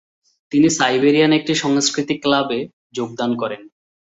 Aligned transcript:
তিনি 0.51 0.67
সাইবেরিয়ান 0.69 1.31
একটি 1.33 1.53
সংস্কৃতি 1.55 2.15
ক্লাব 2.17 2.47
এ 2.51 2.59
যোগদান 2.93 3.31
করেন। 3.35 3.61